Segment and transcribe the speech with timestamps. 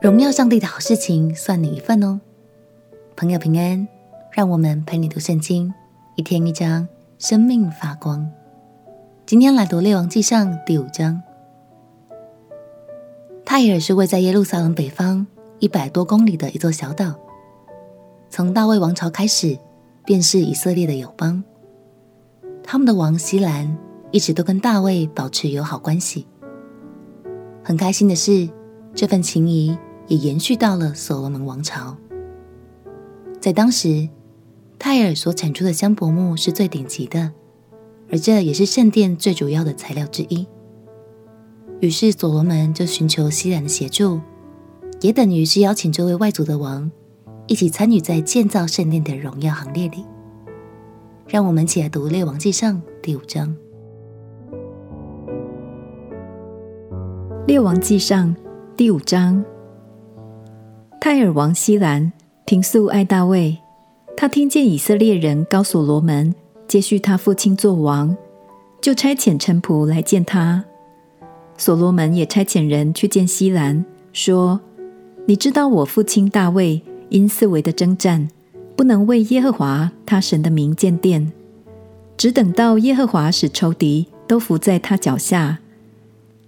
[0.00, 2.18] 荣耀上帝的好事情算你一份哦。
[3.16, 3.86] 朋友平安，
[4.32, 5.70] 让我们陪你读圣经，
[6.16, 6.88] 一天一章，
[7.18, 8.26] 生命发光。
[9.26, 11.20] 今天来读列王纪上第五章。
[13.44, 15.26] 泰尔是位在耶路撒冷北方
[15.58, 17.14] 一百多公里的一座小岛，
[18.30, 19.58] 从大卫王朝开始，
[20.06, 21.44] 便是以色列的友邦。
[22.62, 23.76] 他们的王希兰
[24.12, 26.26] 一直都跟大卫保持友好关系。
[27.62, 28.48] 很开心的是，
[28.94, 29.76] 这份情谊
[30.10, 31.96] 也延续到了所罗门王朝。
[33.40, 34.08] 在当时，
[34.76, 37.32] 泰尔所产出的香柏木是最顶级的，
[38.10, 40.46] 而这也是圣殿最主要的材料之一。
[41.78, 44.20] 于是，所罗门就寻求希兰的协助，
[45.00, 46.90] 也等于是邀请这位外族的王
[47.46, 50.04] 一起参与在建造圣殿的荣耀行列里。
[51.28, 53.56] 让我们一起来读《列王纪上》第五章。
[57.46, 58.34] 列王纪上
[58.76, 59.42] 第五章，
[61.12, 62.12] 泰尔王希兰
[62.44, 63.58] 平素爱大卫，
[64.16, 66.32] 他听见以色列人告所罗门
[66.68, 68.16] 接续他父亲做王，
[68.80, 70.64] 就差遣臣仆来见他。
[71.58, 74.60] 所罗门也差遣人去见希兰，说
[75.26, 78.28] ：“你知道我父亲大卫因四围的征战，
[78.76, 81.32] 不能为耶和华他神的名建殿，
[82.16, 85.58] 只等到耶和华使仇敌都伏在他脚下。”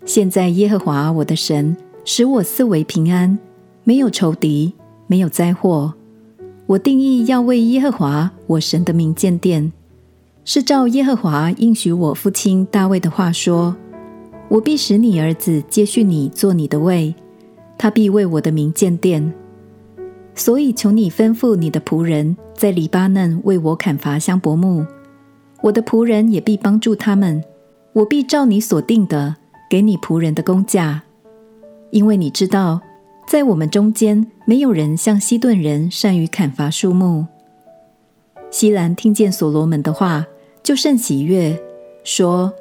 [0.06, 3.36] 现在耶和华我的神使我四围平安，
[3.84, 4.74] 没有仇敌，
[5.06, 5.94] 没有灾祸。
[6.66, 9.72] 我定义要为耶和华我神的名建殿，
[10.44, 13.76] 是照耶和华应许我父亲大卫的话说：
[14.48, 17.14] 我必使你儿子接续你做你的位，
[17.76, 19.32] 他必为我的名建殿。
[20.34, 24.86] 所以求你吩咐你的仆人，在黎巴嫩为我砍伐香柏木，
[25.62, 27.42] 我的仆人也必帮助他们，
[27.92, 29.36] 我必照你所定的。
[29.68, 31.02] 给你仆人的工价，
[31.92, 32.82] 因为你知道，
[33.26, 37.26] 在我们中间没有人像西顿人善于砍伐树木。
[38.50, 40.26] 希兰听见所罗门的话，
[40.62, 41.58] 就甚喜悦，
[42.04, 42.52] 说：“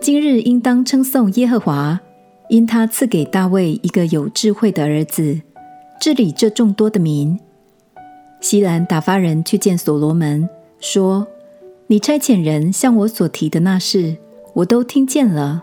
[0.00, 2.00] 今日应当称颂耶和华，
[2.48, 5.40] 因他赐给大卫一个有智慧的儿子，
[6.00, 7.38] 治理这众多的民。”
[8.40, 10.48] 希兰打发人去见所罗门，
[10.80, 11.28] 说
[11.86, 14.16] ：“你差遣人向我所提的那事，
[14.54, 15.62] 我都听见了。”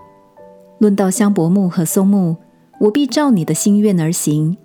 [0.80, 2.36] 论到香柏木和松木，
[2.86, 4.58] 我必照你的心愿而行。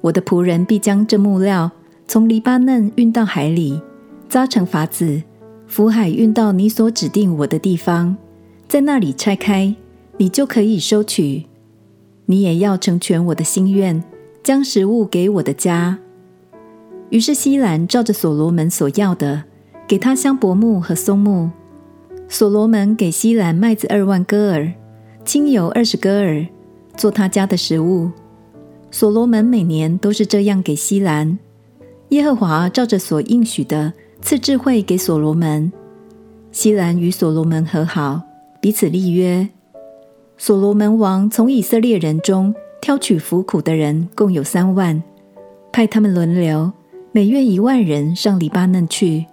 [0.00, 1.70] 我的仆人必将这木料
[2.08, 3.82] 从黎巴嫩运到海里，
[4.30, 5.22] 扎成筏子，
[5.66, 8.16] 浮海运到你所指定我的地方，
[8.66, 9.74] 在那里拆开，
[10.16, 11.44] 你就可以收取。
[12.26, 14.02] 你也要成全我的心愿，
[14.42, 15.98] 将食物给我的家。
[17.10, 19.44] 于是希兰照着所罗门所要的，
[19.86, 21.50] 给他香柏木和松木。
[22.26, 24.72] 所罗门给希兰麦子二万戈尔。
[25.26, 26.46] 清油二十戈尔，
[26.96, 28.10] 做他家的食物。
[28.90, 31.38] 所罗门每年都是这样给希兰。
[32.10, 35.72] 耶和华照着所应许的赐智慧给所罗门。
[36.52, 38.22] 希兰与所罗门和好，
[38.60, 39.48] 彼此立约。
[40.38, 45.02] 所罗门王从以色列人中挑取服苦的人，共有三万，
[45.72, 46.72] 派他们轮流，
[47.10, 49.26] 每月一万人上黎巴嫩去，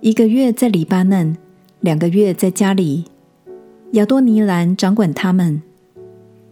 [0.00, 1.36] 一个月在黎巴嫩，
[1.80, 3.04] 两个月在家里。
[3.92, 5.62] 亚多尼兰掌管他们。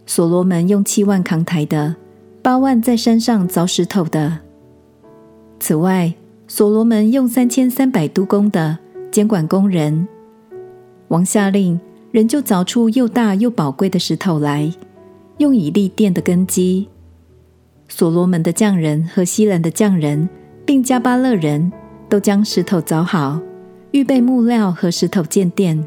[0.09, 1.97] 所罗门用七万扛抬的，
[2.41, 4.39] 八万在山上凿石头的。
[5.59, 6.13] 此外，
[6.47, 8.77] 所罗门用三千三百督工的
[9.11, 10.07] 监管工人。
[11.09, 11.77] 王下令，
[12.11, 14.71] 人就凿出又大又宝贵的石头来，
[15.39, 16.87] 用以立殿的根基。
[17.89, 20.29] 所罗门的匠人和希兰的匠人，
[20.65, 21.69] 并加巴勒人
[22.07, 23.41] 都将石头凿好，
[23.91, 25.85] 预备木料和石头建殿。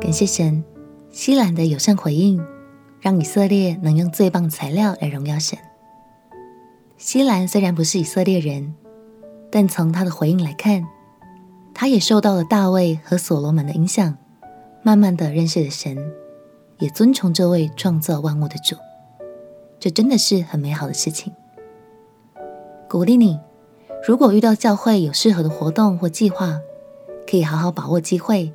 [0.00, 0.62] 感谢神，
[1.10, 2.40] 希兰的友善回应，
[3.00, 5.58] 让以色列能用最棒材料来荣耀神。
[6.96, 8.74] 希兰虽然不是以色列人，
[9.50, 10.86] 但从他的回应来看，
[11.74, 14.16] 他也受到了大卫和所罗门的影响，
[14.82, 15.98] 慢慢的认识了神，
[16.78, 18.76] 也尊崇这位创造万物的主。
[19.80, 21.32] 这真的是很美好的事情。
[22.88, 23.38] 鼓励你，
[24.06, 26.60] 如果遇到教会有适合的活动或计划，
[27.28, 28.52] 可以好好把握机会。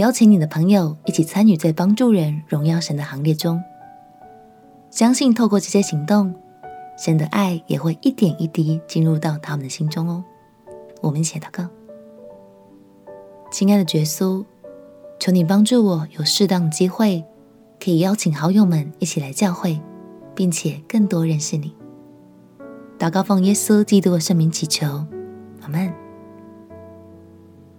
[0.00, 3.62] 邀请你的朋友一起参与在帮助人、荣耀神的行列中，
[4.90, 6.34] 相信透过这些行动，
[6.96, 10.24] 神的爱也会一点一滴进入到他们的心中哦。
[11.02, 11.68] 我们一起祷告，
[13.52, 14.42] 亲爱的耶稣，
[15.18, 17.22] 求你帮助我有适当的机会，
[17.78, 19.78] 可以邀请好友们一起来教会，
[20.34, 21.76] 并且更多认识你。
[22.98, 25.04] 祷告奉耶稣基督的圣名祈求，
[25.60, 25.99] 阿门。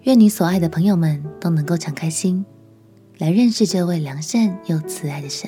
[0.04, 2.44] 愿你所爱的朋友们都能够敞开心，
[3.20, 5.48] 来认识这位良善又慈爱的神。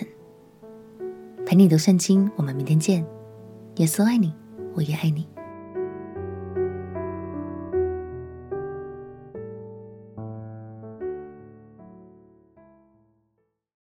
[1.43, 3.03] 陪你读圣经，我们明天见。
[3.77, 4.31] 耶稣爱你，
[4.75, 5.27] 我也爱你。